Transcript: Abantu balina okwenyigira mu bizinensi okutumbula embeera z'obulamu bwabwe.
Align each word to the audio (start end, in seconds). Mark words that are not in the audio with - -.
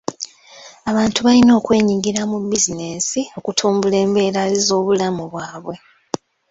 Abantu 0.89 1.19
balina 1.25 1.51
okwenyigira 1.59 2.21
mu 2.31 2.37
bizinensi 2.49 3.19
okutumbula 3.39 3.97
embeera 4.05 4.41
z'obulamu 4.65 5.23
bwabwe. 5.31 5.75